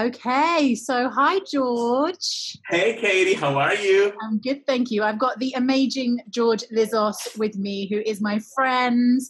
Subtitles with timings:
[0.00, 2.56] Okay, so hi, George.
[2.70, 4.12] Hey, Katie, how are you?
[4.22, 5.02] I'm good, thank you.
[5.02, 9.20] I've got the amazing George Lizos with me, who is my friend,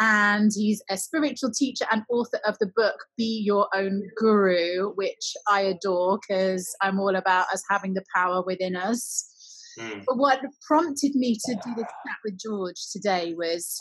[0.00, 5.36] and he's a spiritual teacher and author of the book Be Your Own Guru, which
[5.46, 9.30] I adore because I'm all about us having the power within us.
[9.78, 10.04] Mm.
[10.06, 13.78] But what prompted me to do this chat with George today was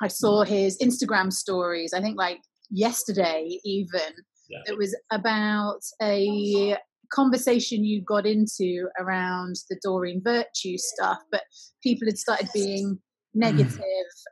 [0.00, 2.40] I saw his Instagram stories, I think like
[2.70, 4.00] yesterday, even
[4.48, 4.60] yeah.
[4.66, 6.76] It was about a
[7.12, 11.42] conversation you got into around the Doreen Virtue stuff, but
[11.82, 12.98] people had started being
[13.34, 13.80] negative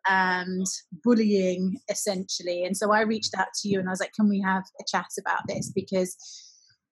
[0.09, 0.67] and
[1.05, 2.65] bullying essentially.
[2.65, 4.85] And so I reached out to you and I was like, can we have a
[4.89, 5.73] chat about this?
[5.75, 6.17] Because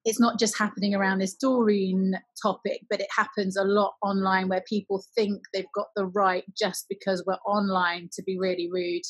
[0.05, 4.63] it's not just happening around this Doreen topic, but it happens a lot online where
[4.67, 9.03] people think they've got the right just because we're online to be really rude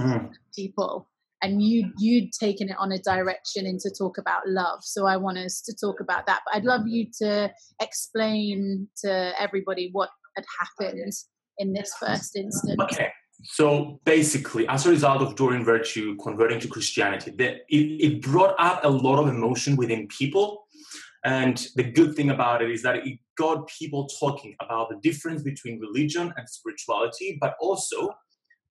[0.00, 0.30] mm.
[0.54, 1.08] people
[1.42, 4.80] and you you'd taken it on a direction into talk about love.
[4.82, 9.32] So i want us to talk about that but i'd love you to explain to
[9.38, 11.12] everybody what had happened
[11.58, 12.80] in this first instance.
[12.80, 13.10] Okay.
[13.44, 18.84] So basically as a result of Doreen Virtue converting to Christianity, it, it brought up
[18.84, 20.64] a lot of emotion within people.
[21.24, 25.42] And the good thing about it is that it got people talking about the difference
[25.42, 28.10] between religion and spirituality, but also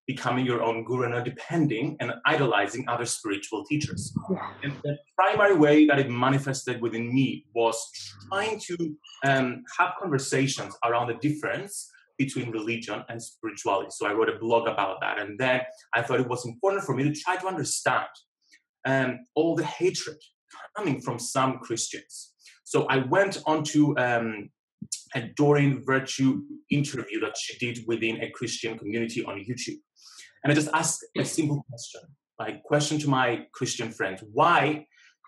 [0.07, 4.13] becoming your own guru and not depending and idolizing other spiritual teachers.
[4.29, 4.53] Yeah.
[4.63, 7.77] And the primary way that it manifested within me was
[8.27, 13.89] trying to um, have conversations around the difference between religion and spirituality.
[13.91, 15.19] So I wrote a blog about that.
[15.19, 15.61] And then
[15.93, 18.07] I thought it was important for me to try to understand
[18.85, 20.17] um, all the hatred
[20.75, 22.33] coming from some Christians.
[22.63, 24.49] So I went on to um,
[25.15, 29.79] a Doreen Virtue interview that she did within a Christian community on YouTube.
[30.43, 32.01] And I just asked a simple question,
[32.39, 34.85] like question to my Christian friends: Why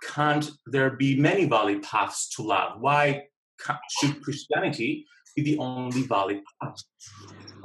[0.10, 2.80] can't there be many valid paths to love?
[2.80, 3.24] Why
[4.00, 6.82] should Christianity be the only valid path?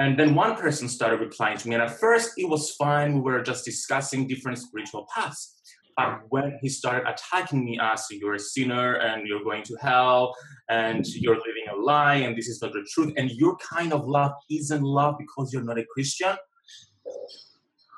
[0.00, 3.14] And then one person started replying to me, and at first it was fine.
[3.14, 5.54] We were just discussing different spiritual paths.
[5.96, 10.32] But when he started attacking me as you're a sinner and you're going to hell
[10.68, 14.06] and you're living a lie and this is not the truth, and your kind of
[14.06, 16.36] love isn't love because you're not a Christian,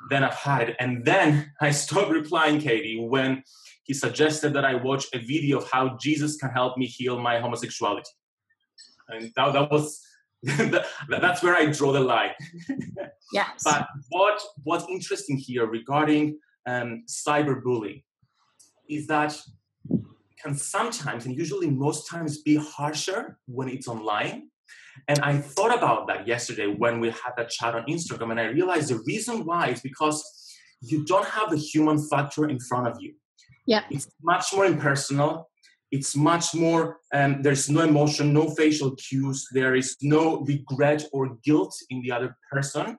[0.08, 0.76] then I've had.
[0.80, 3.42] And then I stopped replying, Katie, when
[3.84, 7.40] he suggested that I watch a video of how Jesus can help me heal my
[7.40, 8.10] homosexuality.
[9.08, 10.00] And that, that was
[10.42, 12.30] that, that's where I draw the line.
[13.32, 13.62] yes.
[13.62, 18.02] But what what's interesting here regarding um, cyberbullying
[18.88, 19.38] is that
[20.42, 24.49] can sometimes and usually most times be harsher when it's online
[25.08, 28.46] and I thought about that yesterday when we had that chat on Instagram, and I
[28.46, 30.22] realized the reason why is because
[30.80, 33.14] you don't have the human factor in front of you.
[33.66, 33.82] Yeah.
[33.90, 35.48] It's much more impersonal.
[35.90, 41.36] It's much more, um, there's no emotion, no facial cues, there is no regret or
[41.44, 42.96] guilt in the other person.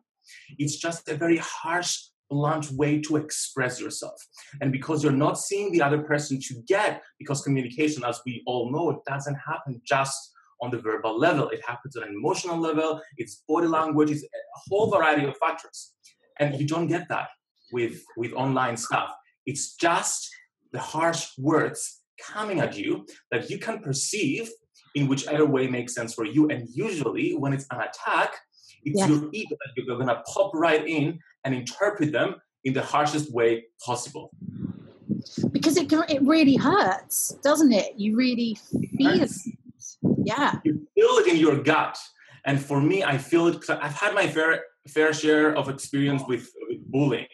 [0.57, 1.97] It's just a very harsh,
[2.29, 4.16] blunt way to express yourself.
[4.62, 8.72] And because you're not seeing the other person to get, because communication, as we all
[8.72, 10.31] know, it doesn't happen just
[10.61, 11.49] on the verbal level.
[11.49, 13.01] It happens on an emotional level.
[13.17, 14.11] It's body language.
[14.11, 15.94] It's a whole variety of factors,
[16.39, 17.29] and you don't get that
[17.72, 19.11] with with online stuff.
[19.45, 20.29] It's just
[20.71, 24.50] the harsh words coming at you that you can perceive
[24.95, 26.50] in whichever way makes sense for you.
[26.50, 28.35] And usually, when it's an attack,
[28.83, 29.07] it's yeah.
[29.07, 33.66] your ego that you're gonna pop right in and interpret them in the harshest way
[33.83, 34.31] possible.
[35.51, 37.94] Because it it really hurts, doesn't it?
[37.97, 38.57] You really
[38.97, 39.31] feel it.
[40.23, 40.59] Yeah.
[40.63, 41.97] You feel it in your gut.
[42.45, 46.23] And for me, I feel it because I've had my fair fair share of experience
[46.28, 47.28] with, with bullying.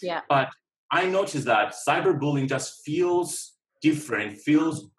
[0.00, 0.20] Yeah.
[0.28, 0.48] But
[0.90, 3.52] I noticed that cyberbullying just feels
[3.82, 4.90] different, feels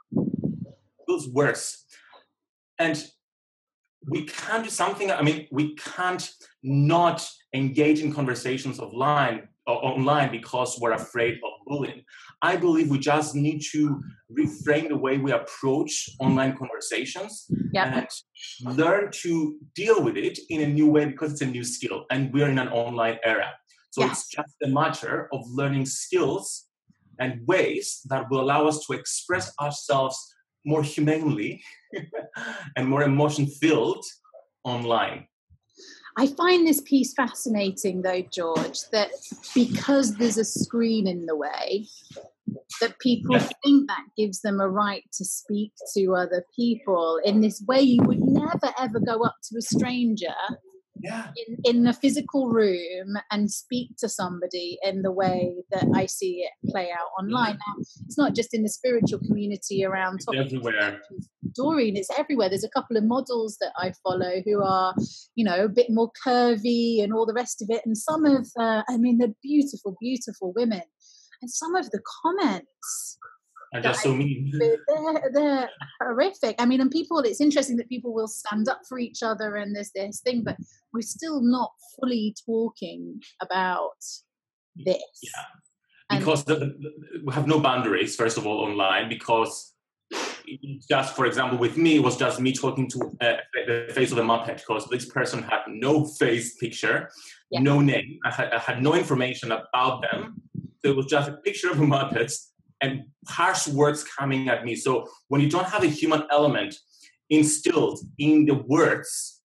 [1.06, 1.86] feels worse.
[2.78, 3.04] And
[4.08, 6.30] we can't do something, I mean, we can't
[6.62, 12.04] not engage in conversations offline Uh, online because we're afraid of bullying.
[12.44, 14.00] I believe we just need to
[14.32, 17.88] reframe the way we approach online conversations yep.
[17.96, 22.06] and learn to deal with it in a new way because it's a new skill
[22.12, 23.50] and we're in an online era.
[23.90, 24.12] So yes.
[24.12, 26.68] it's just a matter of learning skills
[27.18, 30.16] and ways that will allow us to express ourselves
[30.64, 31.64] more humanely
[32.76, 34.06] and more emotion filled
[34.64, 35.26] online.
[36.18, 39.10] I find this piece fascinating, though, George, that
[39.54, 41.88] because there's a screen in the way,
[42.82, 47.20] that people think that gives them a right to speak to other people.
[47.24, 50.36] In this way you would never ever go up to a stranger
[51.06, 51.28] yeah.
[51.48, 56.46] in, in the physical room and speak to somebody in the way that I see
[56.46, 57.54] it play out online.
[57.54, 57.74] Now,
[58.06, 61.02] it's not just in the spiritual community around everywhere.
[61.54, 62.50] Doreen, it's everywhere.
[62.50, 64.94] There's a couple of models that I follow who are,
[65.36, 67.82] you know, a bit more curvy and all the rest of it.
[67.86, 70.82] And some of, uh, I mean, they're beautiful, beautiful women.
[71.42, 73.18] And some of the comments
[73.76, 74.52] And just so mean.
[74.60, 75.70] they're, they're, they're
[76.02, 76.56] horrific.
[76.60, 79.76] I mean, and people, it's interesting that people will stand up for each other and
[79.76, 80.56] there's this thing, but
[80.94, 83.98] we're still not fully talking about
[84.78, 85.04] this.
[85.22, 86.18] Yeah.
[86.18, 86.92] Because the, the,
[87.26, 89.74] we have no boundaries, first of all, online, because
[90.88, 94.20] just, for example, with me, it was just me talking to uh, the face of
[94.20, 97.10] a Muppet, because this person had no face picture,
[97.50, 97.60] Yeah.
[97.60, 100.42] no name, I had, I had no information about them.
[100.84, 102.32] So it was just a picture of a Muppet
[102.82, 104.76] and harsh words coming at me.
[104.76, 106.76] So when you don't have a human element
[107.30, 109.42] instilled in the words,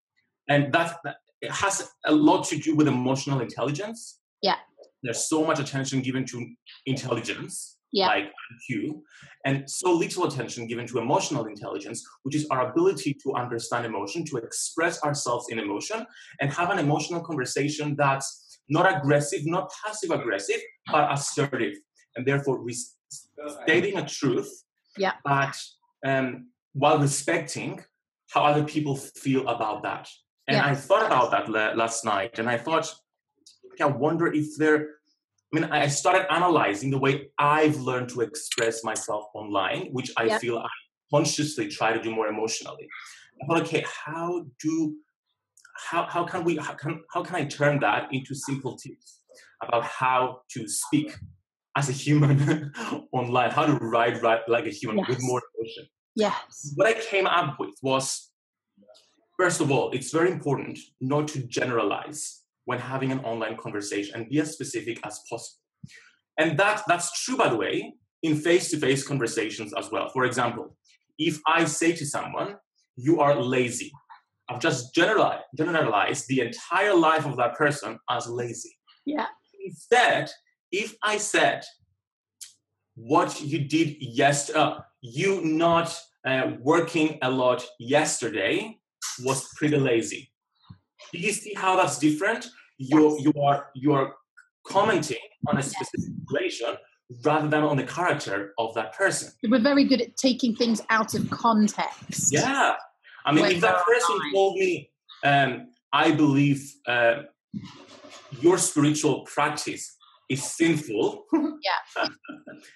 [0.49, 4.19] and that, that it has a lot to do with emotional intelligence.
[4.43, 4.57] Yeah.
[5.03, 6.47] There's so much attention given to
[6.87, 8.09] intelligence, Yeah.
[8.09, 8.25] like
[8.71, 9.01] IQ,
[9.47, 14.25] and so little attention given to emotional intelligence, which is our ability to understand emotion,
[14.27, 16.05] to express ourselves in emotion,
[16.41, 20.61] and have an emotional conversation that's not aggressive, not passive aggressive,
[20.93, 21.75] but assertive,
[22.17, 22.97] and therefore res-
[23.63, 24.65] stating a truth,
[24.97, 25.15] Yeah.
[25.25, 25.57] but
[26.05, 27.81] um, while respecting
[28.33, 30.09] how other people feel about that.
[30.49, 32.93] And I thought about that la- last night, and I thought,
[33.73, 34.79] okay, I wonder if there.
[35.53, 40.25] I mean, I started analyzing the way I've learned to express myself online, which I
[40.25, 40.39] Yeah.
[40.39, 40.69] feel I
[41.13, 42.89] consciously try to do more emotionally.
[43.43, 44.97] I thought, okay, how do,
[45.89, 49.21] how how can we, how can how can I turn that into simple tips
[49.63, 51.17] about how to speak
[51.77, 52.73] as a human
[53.13, 55.87] online, how to write right like a human with more emotion
[56.17, 56.73] Yes.
[56.75, 58.31] what I came up with was
[59.39, 64.29] first of all, it's very important not to generalize when having an online conversation and
[64.29, 65.61] be as specific as possible.
[66.39, 70.09] And that that's true, by the way, in face-to-face conversations as well.
[70.11, 70.77] For example,
[71.19, 72.57] if I say to someone,
[72.97, 73.91] "You are lazy,"
[74.49, 78.77] I've just generalized, generalized the entire life of that person as lazy.
[79.07, 79.27] Yeah.
[79.65, 80.31] Instead,
[80.73, 81.65] if I said,
[82.95, 88.79] "What you did yesterday," uh, you not uh, working a lot yesterday
[89.25, 90.33] was pretty lazy.
[91.13, 92.47] Do you see how that's different?
[92.79, 93.25] You Yes.
[93.25, 94.15] you are you are
[94.67, 96.77] commenting on a specific situation
[97.25, 99.33] rather than on the character of that person.
[99.43, 102.33] We're very good at taking things out of context.
[102.33, 102.77] Yeah,
[103.25, 104.91] I mean, if that person told me,
[105.25, 107.23] um, I believe uh,
[108.41, 109.97] your spiritual practice
[110.31, 111.27] is sinful.
[111.35, 112.09] Yeah.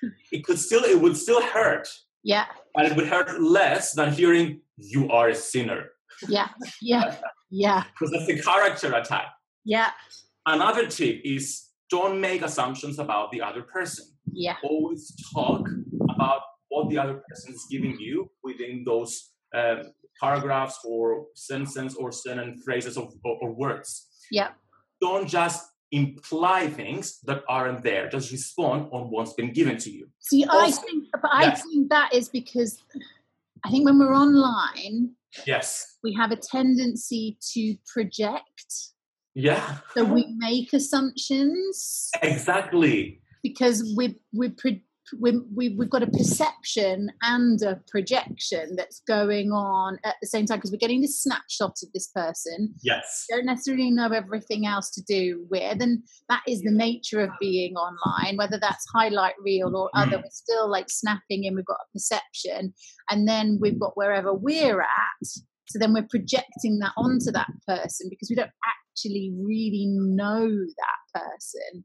[0.32, 1.88] it could still it would still hurt,
[2.22, 2.46] Yeah.
[2.74, 5.90] but it would hurt less than hearing you are a sinner
[6.28, 6.48] Yeah.
[6.82, 7.16] Yeah.
[7.50, 7.84] Yeah.
[7.98, 9.26] because that's a character attack.
[9.64, 9.90] Yeah.
[10.46, 14.06] Another tip is don't make assumptions about the other person.
[14.32, 14.56] Yeah.
[14.64, 15.68] Always talk
[16.10, 19.82] about what the other person is giving you within those um,
[20.20, 24.08] paragraphs or sentences or sentence phrases or, or, or words.
[24.30, 24.48] Yeah.
[25.00, 25.62] Don't just
[25.94, 28.08] imply things that aren't there.
[28.08, 30.08] Just respond on what's been given to you.
[30.20, 31.62] See, I think, but I Yes.
[31.62, 32.82] think that is because
[33.64, 35.12] I think when we're online,
[35.46, 35.96] Yes.
[36.02, 38.68] we have a tendency to project.
[39.34, 39.78] Yeah.
[39.94, 43.20] So we make assumptions Exactly.
[43.42, 44.83] because we we pre-
[45.20, 50.46] we we we've got a perception and a projection that's going on at the same
[50.46, 53.26] time because we're getting this snapshot of this person Yes.
[53.28, 57.74] don't necessarily know everything else to do with and that is the nature of being
[57.76, 60.22] online whether that's highlight reel or other Mm.
[60.22, 62.72] we're still like snapping in we've got a perception
[63.10, 65.26] and then we've got wherever we're at
[65.66, 71.20] so then we're projecting that onto that person because we don't actually really know that
[71.22, 71.84] person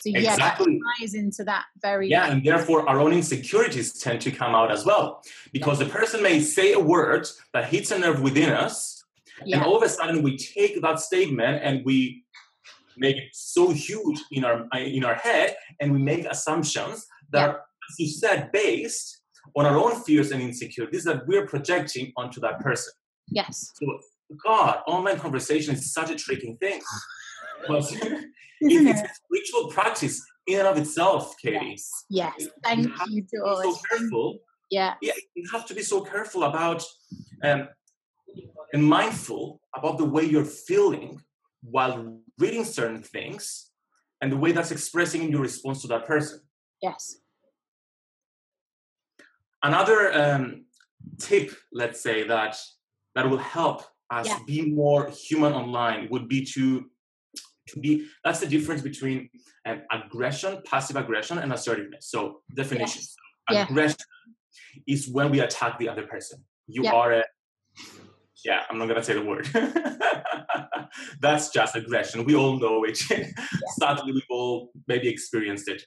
[0.00, 0.80] so yeah that Exactly.
[0.98, 4.84] ties into that very Yeah, and therefore our own insecurities tend to come out as
[4.84, 5.22] well.
[5.52, 9.04] Because the person may say a word that hits a nerve within us,
[9.52, 12.24] and all of a sudden we take that statement and we
[12.96, 14.66] make it so huge in our
[14.96, 17.48] in our head, and we make assumptions that Yeah.
[17.48, 17.56] are,
[17.88, 19.06] as you said, based
[19.56, 22.92] on our own fears and insecurities that we're projecting onto that person.
[23.38, 23.86] yes So,
[24.46, 26.80] God, online conversation is such a tricky thing.
[28.62, 31.76] Isn't it's it a spiritual practice in and of itself, Katie.
[31.76, 34.38] yes yes thank have you george so careful.
[34.70, 36.84] yeah Yeah, you have to be so careful about
[37.42, 37.68] um,
[38.72, 41.20] and mindful about the way you're feeling
[41.62, 43.70] while reading certain things
[44.20, 46.40] and the way that's expressing in your response to that person.
[46.82, 47.16] yes
[49.62, 50.64] Another um,
[51.18, 52.56] tip, let's say that
[53.14, 54.38] that will help us Yeah.
[54.46, 56.86] be more human online would be to
[57.70, 59.28] to be that's the difference between
[59.66, 62.08] um, aggression passive aggression and assertiveness.
[62.10, 63.02] So definition.
[63.50, 63.66] Yeah.
[63.68, 63.96] aggression
[64.86, 66.44] is when we attack the other person.
[66.66, 66.92] You Yeah.
[66.94, 67.24] are a
[68.44, 69.48] yeah i'm not gonna say the word.
[71.20, 72.24] That's just aggression.
[72.24, 72.96] We all know it.
[73.78, 75.82] Sadly we've all maybe experienced it.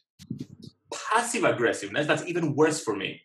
[1.11, 3.21] Passive aggressiveness that's even worse for me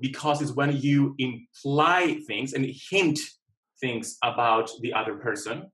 [0.00, 3.18] because it's when you imply things and hint
[3.80, 5.70] things about the other person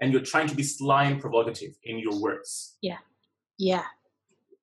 [0.00, 2.98] and you're trying to be sly and provocative in your words Yeah.
[3.58, 3.84] Yeah.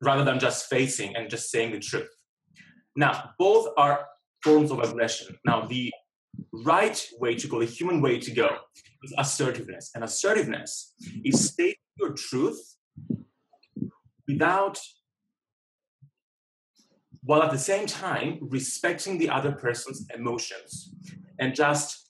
[0.01, 2.09] Rather than just facing and just saying the truth.
[2.95, 4.05] Now, both are
[4.43, 5.37] forms of aggression.
[5.45, 5.91] Now, the
[6.53, 8.57] right way to go, the human way to go,
[9.03, 9.91] is assertiveness.
[9.95, 12.77] And assertiveness is stating your truth
[14.27, 14.79] without,
[17.23, 20.93] while at the same time respecting the other person's emotions
[21.39, 22.04] and just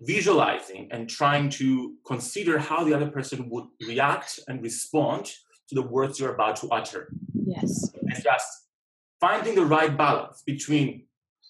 [0.00, 5.26] visualizing and trying to consider how the other person would react and respond
[5.68, 7.90] to the words you're about to utter Yes.
[8.02, 8.66] and just
[9.20, 11.06] finding the right balance between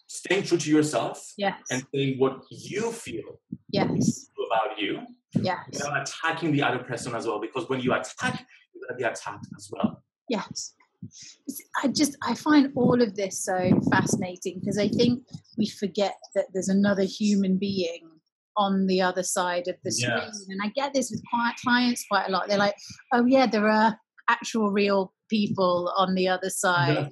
[0.09, 1.61] staying true to yourself Yes.
[1.71, 3.41] and saying what you feel
[3.71, 4.31] yes.
[4.47, 5.01] about you
[5.35, 5.65] Yes.
[5.73, 9.05] without attacking the other person as well because when you attack you're going to be
[9.05, 10.75] attacked as well Yes.
[11.83, 13.57] I just I find all of this so
[13.91, 15.23] fascinating because I think
[15.57, 18.10] we forget that there's another human being
[18.67, 20.47] on the other side of the screen, Yes.
[20.51, 22.47] and I get this with cli- clients quite a lot.
[22.49, 22.77] They're like,
[23.15, 23.99] "Oh yeah, there are
[24.29, 27.09] actual real people on the other side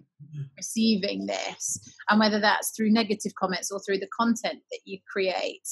[0.56, 1.78] receiving this,"
[2.10, 5.66] and whether that's through negative comments or through the content that you create.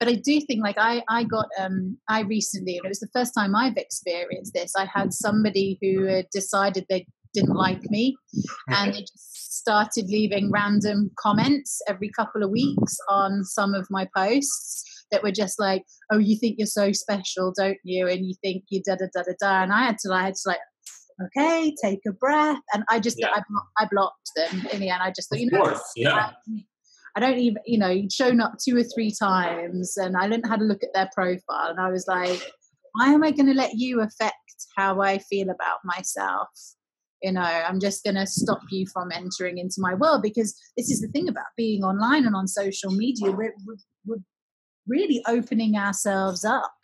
[0.00, 3.14] But I do think, like I, I got, um, I recently, and it was the
[3.18, 4.72] first time I've experienced this.
[4.76, 8.16] I had somebody who had decided they didn't like me,
[8.68, 14.08] and they just started leaving random comments every couple of weeks on some of my
[14.16, 14.82] posts
[15.12, 18.08] that were just like, "Oh, you think you're so special, don't you?
[18.08, 20.34] And you think you da da da da da." And I had to, I had
[20.34, 20.58] to like,
[21.26, 23.28] okay, take a breath, and I just, Yeah.
[23.34, 23.42] I,
[23.78, 25.02] I blocked them in the end.
[25.02, 26.30] I just thought, you know, course yeah
[27.14, 30.48] I don't even, you know, he'd shown up two or three times and I didn't
[30.48, 32.40] had a look at their profile and I was like,
[32.94, 34.36] why am I going to let you affect
[34.76, 36.48] how I feel about myself?
[37.22, 40.90] You know, I'm just going to stop you from entering into my world because this
[40.90, 43.30] is the thing about being online and on social media.
[43.30, 43.54] We're,
[44.06, 44.16] we're
[44.86, 46.74] really opening ourselves up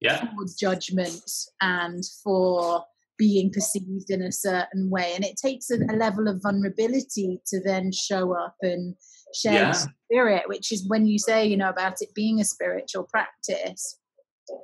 [0.00, 2.84] yeah for judgment and for
[3.22, 5.12] being perceived in a certain way.
[5.14, 8.96] And it takes a, a level of vulnerability to then show up and
[9.32, 9.72] share Yeah.
[9.72, 13.98] spirit, which is when you say, you know, about it being a spiritual practice.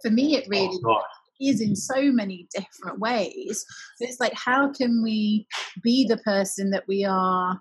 [0.02, 1.02] For me, it oh, really Oh,
[1.40, 3.64] is in so many different ways.
[3.96, 5.46] So it's like, how can we
[5.84, 7.60] be the person that we are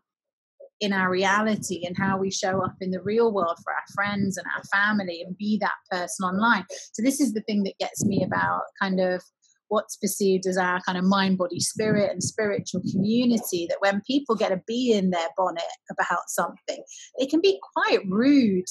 [0.79, 4.37] in our reality and how we show up in the real world for our friends
[4.37, 6.65] and our family and be that person online?
[6.93, 9.21] So, this is the thing that gets me about kind of
[9.69, 13.67] what's perceived as our kind of mind, body, spirit, and spiritual community.
[13.69, 16.83] That when people get a bee in their bonnet about something,
[17.15, 18.65] it can be quite rude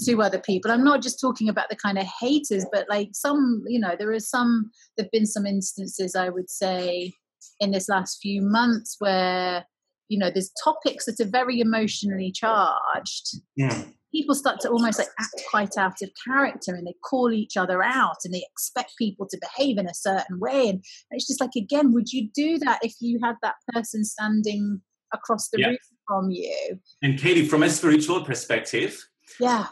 [0.00, 0.70] to other people.
[0.70, 4.12] I'm not just talking about the kind of haters, but like some, you know, there
[4.12, 7.12] is some, there have been some instances, I would say,
[7.60, 9.64] in this last few months where,
[10.08, 13.36] you know, there's topics that are very emotionally charged.
[13.56, 17.56] yeah People start to almost like act quite out of character and they call each
[17.56, 20.68] other out and they expect people to behave in a certain way.
[20.68, 20.80] And
[21.10, 24.80] it's just like, again, would you do that if you had that person standing
[25.12, 25.68] across the Yeah.
[25.68, 26.78] room from you?
[27.02, 29.04] and katie from a spiritual perspective
[29.40, 29.66] Yeah,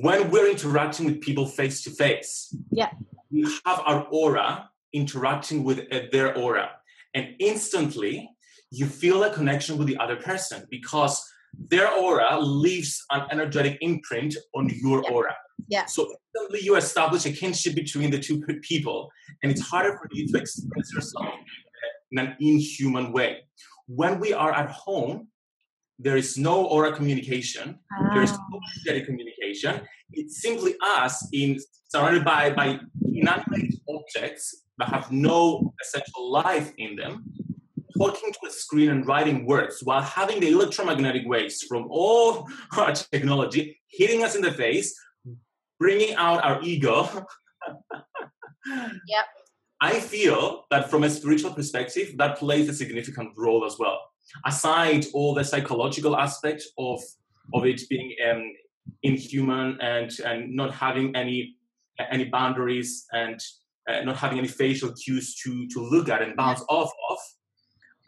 [0.00, 2.90] when we're interacting with people face to face, Yeah.
[3.30, 6.70] we have our aura interacting with uh, their aura,
[7.14, 8.30] and instantly
[8.78, 11.14] you feel a connection with the other person because
[11.72, 15.10] their aura leaves an energetic imprint on your Yeah.
[15.14, 15.34] aura.
[15.68, 15.84] Yeah.
[15.86, 16.00] So
[16.34, 18.36] instantly you establish a kinship between the two
[18.70, 18.98] people,
[19.42, 21.34] and it's harder for you to express yourself
[22.10, 23.30] in an inhuman way.
[23.86, 25.28] When we are at home,
[25.98, 27.66] there is no aura communication.
[28.14, 29.72] There is Ah, no energetic communication.
[30.18, 31.48] It's simply us in
[31.92, 32.66] surrounded by by
[33.20, 34.44] inanimate objects
[34.78, 35.38] that have no
[35.82, 37.12] essential life in them,
[37.96, 42.92] talking to a screen and writing words while having the electromagnetic waves from all our
[42.92, 44.94] technology hitting us in the face,
[45.78, 47.08] bringing out our ego.
[48.64, 49.24] Yep.
[49.80, 53.98] I feel that from a spiritual perspective, that plays a significant role as well.
[54.46, 57.00] Aside all the psychological aspect of
[57.52, 58.52] of it being um,
[59.02, 61.56] inhuman and and not having any
[62.10, 63.40] any boundaries and
[63.88, 67.18] uh, not having any facial cues to to look at and bounce off of,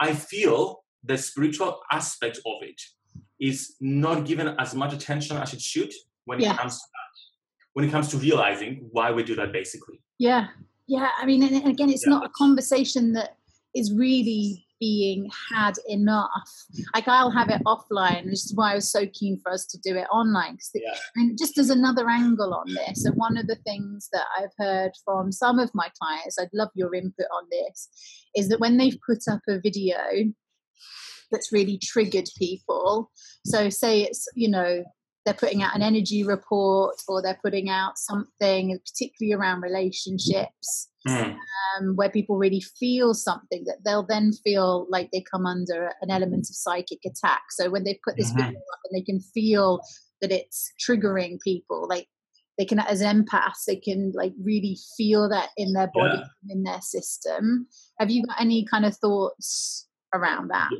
[0.05, 2.81] I feel the spiritual aspect of it
[3.41, 5.93] is not given as much attention as it should
[6.25, 6.53] when Yeah.
[6.53, 7.15] it comes to that,
[7.75, 10.47] when it comes to realizing why we do that basically yeah
[10.87, 12.15] yeah i mean and again it's yeah.
[12.15, 13.31] not a conversation that
[13.75, 16.31] is really being had enough
[16.95, 19.79] like i'll have it offline which is why i was so keen for us to
[19.79, 20.95] do it online yeah.
[21.17, 24.93] Mean, just as another angle on this and one of the things that i've heard
[25.05, 27.89] from some of my clients i'd love your input on this
[28.37, 29.99] is that when they've put up a video
[31.31, 33.11] that's really triggered people
[33.45, 34.85] so say it's you know
[35.25, 41.37] they're putting out an energy report or they're putting out something particularly around relationships mm.
[41.79, 46.11] um, where people really feel something that they'll then feel like they come under an
[46.11, 48.47] element of psychic attack so when they put this mm-hmm.
[48.47, 49.81] video up and they can feel
[50.21, 52.09] that it's triggering people like
[52.59, 56.55] they can as empaths they can like really feel that in their body yeah.
[56.55, 57.67] in their system
[57.99, 60.71] have you got any kind of thoughts around that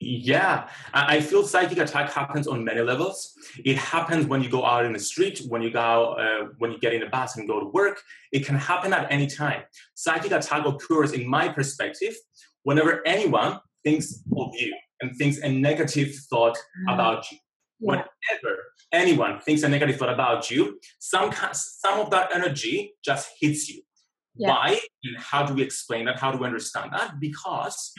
[0.00, 3.34] yeah, I feel psychic attack happens on many levels.
[3.62, 6.78] It happens when you go out in the street, when you go, uh, when you
[6.78, 8.00] get in a bus and go to work.
[8.32, 9.62] It can happen at any time.
[9.94, 12.14] Psychic attack occurs, in my perspective,
[12.62, 16.94] whenever anyone thinks of you and thinks a negative thought mm.
[16.94, 17.36] about you.
[17.80, 17.90] Yeah.
[17.90, 18.56] Whenever
[18.92, 23.82] anyone thinks a negative thought about you, some some of that energy just hits you.
[24.36, 24.48] Yeah.
[24.48, 24.80] Why?
[25.04, 26.18] And how do we explain that?
[26.18, 27.20] How do we understand that?
[27.20, 27.92] Because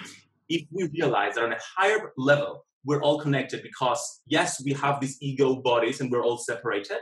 [0.52, 5.00] if we realize that on a higher level, we're all connected because, yes, we have
[5.00, 7.02] these ego bodies and we're all separated,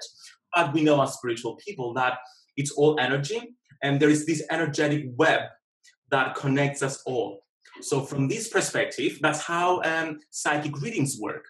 [0.54, 2.18] but we know as spiritual people that
[2.58, 5.42] it's all energy and there is this energetic web
[6.12, 7.40] that connects us all.
[7.82, 11.46] So, from this perspective, that's how um, psychic readings work,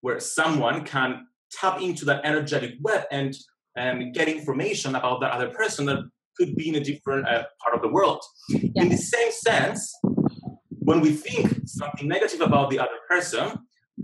[0.00, 3.36] where someone can tap into that energetic web and
[3.78, 5.98] um, get information about that other person that
[6.36, 8.22] could be in a different uh, part of the world.
[8.48, 8.82] Yeah.
[8.82, 9.92] In the same sense,
[10.88, 13.46] when we think something negative about the other person,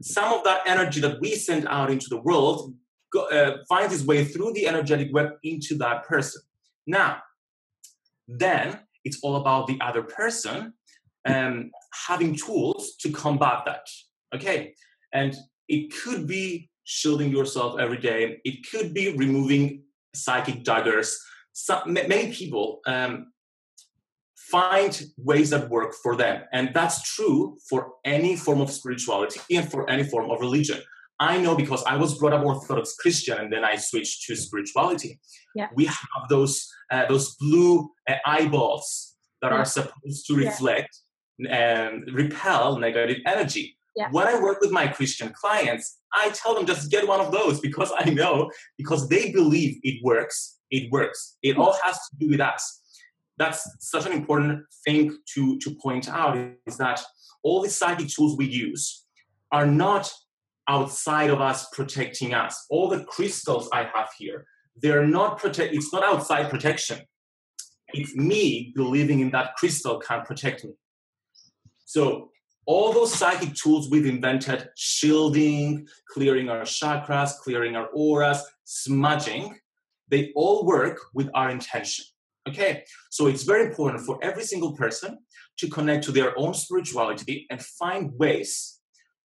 [0.03, 2.75] some of that energy that we send out into the world
[3.11, 6.43] go, uh, finds its way through the energetic web into that person.
[6.87, 7.23] Now,
[8.29, 10.75] then it's all about the other person
[11.25, 11.71] um,
[12.07, 13.87] having tools to combat that.
[14.35, 14.75] Okay,
[15.15, 15.35] and
[15.69, 18.43] it could be shielding yourself every day.
[18.45, 21.19] It could be removing psychic daggers.
[21.55, 23.33] Some, many people um,
[24.55, 26.37] find ways that work for them.
[26.53, 30.81] And that's true for any form of spirituality and for any form of religion.
[31.19, 35.21] I know because I was brought up Orthodox Christian and then I switched to spirituality.
[35.55, 35.69] Yeah.
[35.75, 36.55] We have those
[36.93, 39.59] uh, those blue uh, eyeballs that yeah.
[39.59, 40.93] are supposed to reflect
[41.39, 41.57] yeah.
[41.63, 43.77] and repel negative energy.
[43.97, 44.09] Yeah.
[44.11, 47.61] When I work with my Christian clients, I tell them just get one of those
[47.69, 50.59] because I know because they believe it works.
[50.71, 51.37] It works.
[51.43, 52.63] It all has to do with us
[53.37, 57.03] that's such an important thing to, to point out is that
[57.43, 59.05] all the psychic tools we use
[59.53, 60.13] are not
[60.69, 62.65] outside of us protecting us.
[62.71, 65.75] All the crystals I have here, they're not protect.
[65.75, 67.01] It's not outside protection.
[67.93, 70.73] It's me believing in that crystal can protect me.
[71.85, 72.31] So
[72.67, 79.59] all those psychic tools we've invented, shielding, clearing our chakras, clearing our auras, smudging,
[80.09, 82.05] they all work with our intention.
[82.49, 85.19] Okay, so it's very important for every single person
[85.59, 88.81] to connect to their own spirituality and find ways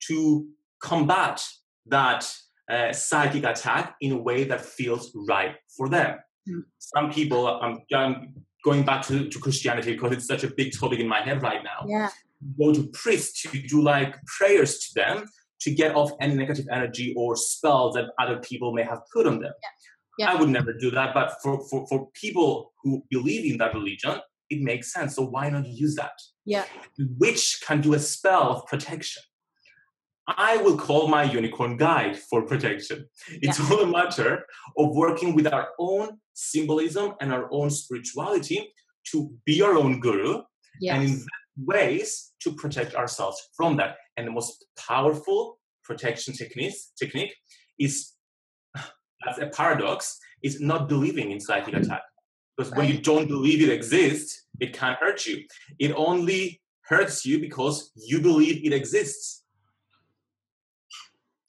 [0.08, 0.47] to
[0.82, 1.43] combat
[1.88, 2.32] that
[2.69, 6.19] uh, psychic attack in a way that feels right for them.
[6.47, 6.63] Mm.
[6.77, 10.99] Some people, I'm, I'm going back to, to, Christianity because it's such a big topic
[10.99, 11.86] in my head right now.
[11.88, 12.10] Yeah.
[12.60, 15.25] Go to priests to do like prayers to them
[15.62, 19.39] to get off any negative energy or spells that other people may have put on
[19.39, 19.53] them.
[19.63, 19.69] Yeah.
[20.17, 20.32] Yeah.
[20.32, 21.13] I would never do that.
[21.13, 25.15] But for, for, for people who believe in that religion, it makes sense.
[25.15, 26.13] So why not use that?
[26.45, 26.65] Yeah.
[27.17, 29.23] Which can do a spell of protection.
[30.27, 33.08] I will call my unicorn guide for protection.
[33.30, 33.67] It's yeah.
[33.71, 34.45] all a matter
[34.77, 38.73] of working with our own symbolism and our own spirituality
[39.12, 40.41] to be our own guru
[40.82, 40.95] yes.
[40.95, 41.25] and in
[41.65, 43.95] ways to protect ourselves from that.
[44.17, 47.34] And the most powerful protection technique, technique
[47.80, 48.13] is
[49.25, 51.82] that's a paradox, is not believing in psychic hmm.
[51.82, 52.01] attack.
[52.56, 52.80] Because right.
[52.80, 55.43] when you don't believe it exists, it can't hurt you.
[55.80, 59.43] It only hurts you because you believe it exists.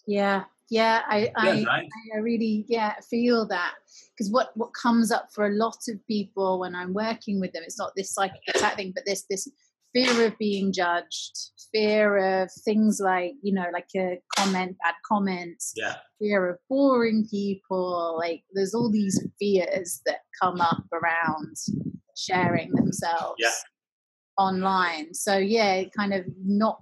[0.06, 1.88] Yeah, yeah, I, I, right?
[2.14, 3.74] I really yeah feel that
[4.14, 7.62] because what what comes up for a lot of people when I'm working with them,
[7.64, 9.48] it's not this psychic attack thing, but this this
[9.98, 11.32] fear of being judged,
[11.72, 15.96] fear of things like, you know, like a comment, bad comments, yeah.
[16.20, 18.16] fear of boring people.
[18.18, 21.56] Like there's all these fears that come up around
[22.16, 23.50] sharing themselves yeah.
[24.38, 25.14] online.
[25.14, 26.80] So yeah, kind of not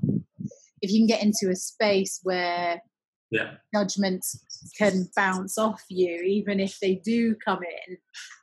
[0.82, 2.82] if you can get into a space where
[3.30, 3.54] yeah.
[3.74, 4.38] judgments
[4.78, 7.96] can bounce off you, even if they do come in,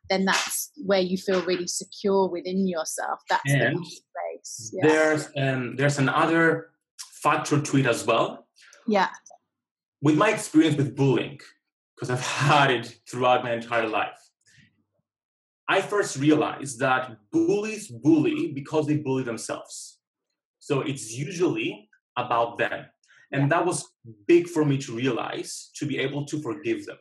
[0.10, 3.20] then that's where you feel really secure within yourself.
[3.30, 3.86] That's and the
[4.44, 4.72] space.
[4.74, 4.88] Yeah.
[4.88, 6.72] There's um, there's another
[7.22, 8.48] factor to it as well.
[8.88, 9.10] Yeah.
[10.02, 11.40] With my experience with bullying,
[11.96, 14.20] because I've had it throughout my entire life,
[15.68, 20.00] I first realized that bullies bully because they bully themselves.
[20.60, 22.86] So it's usually about them.
[23.32, 23.90] And that was
[24.28, 26.98] big for me to realize to be able to forgive them.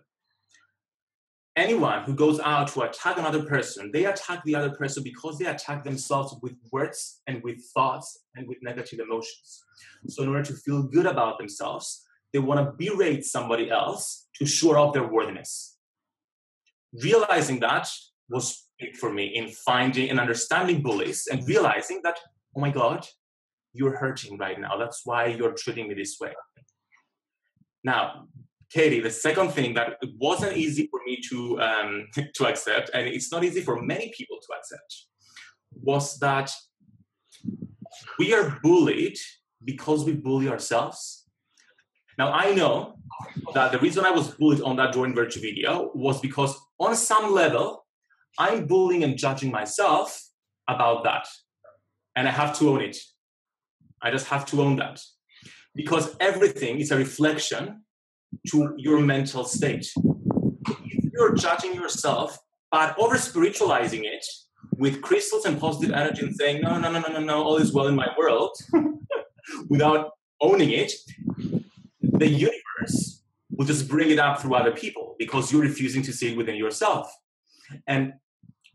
[1.55, 5.45] Anyone who goes out to attack another person, they attack the other person because they
[5.45, 9.63] attack themselves with words and with thoughts and with negative emotions.
[10.09, 14.47] So, in order to feel good about themselves, they want to berate somebody else to
[14.47, 15.77] shore up their worthiness.
[17.03, 17.87] Realizing that
[18.31, 22.19] was big for me in finding and understanding bullies and realizing that,
[22.57, 23.07] oh my God,
[23.75, 24.79] you're hurting right now.
[24.79, 26.33] That's why you're treating me this way.
[27.85, 28.29] Now,
[28.73, 33.07] Katie, the second thing that it wasn't easy for me to um, to accept, and
[33.07, 35.07] it's not easy for many people to accept,
[35.83, 36.51] was that
[38.19, 39.19] we are bullied
[39.65, 41.27] because we bully ourselves.
[42.19, 42.97] Now I know
[43.55, 47.33] that the reason I was bullied on that Doreen Virtue video was because on some
[47.33, 47.87] level,
[48.39, 50.23] I'm bullying and judging myself
[50.69, 51.27] about that.
[52.17, 52.97] And I have to own it.
[54.01, 55.01] I just have to own that.
[55.75, 57.83] Because everything is a reflection
[58.49, 59.93] to your mental state.
[60.67, 62.39] If you're judging yourself,
[62.71, 64.25] but over spiritualizing it
[64.77, 67.73] with crystals and positive energy and saying, no, no, no, no, no, no, all is
[67.73, 68.57] well in my world,
[69.69, 70.93] without owning it,
[72.01, 76.33] the universe will just bring it up through other people because you're refusing to see
[76.33, 77.13] it within yourself.
[77.87, 78.15] And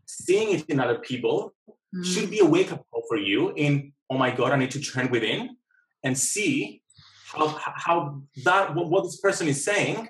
[0.08, 1.54] seeing it in other people
[1.94, 2.04] mm.
[2.04, 4.80] should be a wake up call for you in oh my god i need to
[4.80, 5.56] turn within
[6.02, 6.82] and see
[7.32, 10.08] how how that what, what this person is saying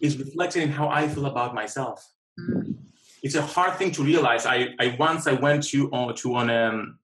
[0.00, 2.04] is reflected in how i feel about myself
[2.38, 2.74] mm.
[3.22, 6.50] it's a hard thing to realize i i once i went to uh, to an
[6.50, 6.98] um,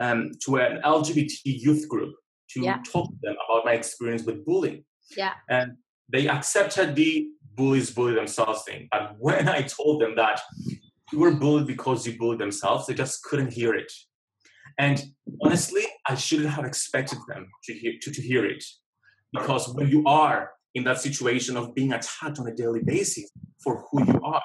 [0.00, 2.14] um, to an lgbt youth group
[2.50, 2.78] to yeah.
[2.90, 4.84] talk to them about my experience with bullying
[5.16, 5.72] yeah and
[6.12, 10.40] they accepted the bullies bully themselves thing but when i told them that
[11.12, 13.90] you were bullied because you bullied themselves they just couldn't hear it
[14.78, 15.02] and
[15.42, 18.64] honestly, I shouldn't have expected them to hear, to, to hear it.
[19.32, 23.30] Because when you are in that situation of being attacked on a daily basis
[23.62, 24.42] for who you are,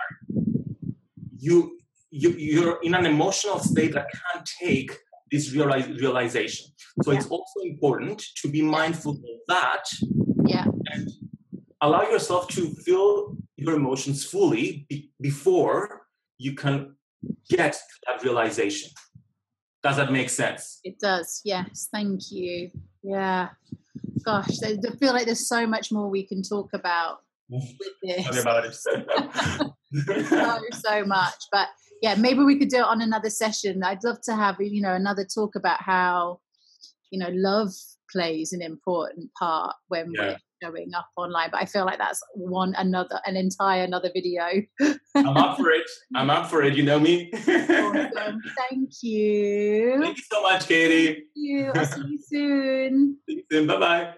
[1.38, 1.78] you,
[2.12, 4.98] you, you're in an emotional state that can't take
[5.32, 6.68] this realize, realization.
[7.02, 7.18] So yeah.
[7.18, 9.84] it's also important to be mindful of that.
[10.46, 10.66] Yeah.
[10.92, 11.10] And
[11.82, 16.04] allow yourself to feel your emotions fully be- before
[16.38, 16.96] you can
[17.50, 18.92] get that realization.
[19.82, 20.80] Does that make sense?
[20.84, 21.42] It does.
[21.44, 21.90] Yes.
[21.92, 22.70] Thank you.
[23.04, 23.50] Yeah.
[24.24, 27.20] Gosh, I feel like there's so much more we can talk about
[27.52, 27.60] mm.
[27.80, 28.24] with this.
[28.24, 28.74] Tell me about it.
[28.74, 31.68] so so much, but
[32.02, 33.84] yeah, maybe we could do it on another session.
[33.84, 36.40] I'd love to have you know another talk about how
[37.12, 37.72] you know love
[38.12, 40.22] plays an important part when yeah.
[40.22, 41.50] we're showing up online.
[41.52, 44.46] But I feel like that's one another an entire another video.
[45.16, 45.90] I'm up for it.
[46.16, 46.76] I'm up for it.
[46.76, 47.32] You know me.
[47.34, 48.42] awesome.
[48.70, 50.00] Thank you.
[50.02, 51.14] Thank you so much, Katie.
[51.14, 51.72] Thank you.
[51.76, 53.18] I'll see you soon.
[53.30, 53.68] See you soon.
[53.68, 54.14] Bye bye.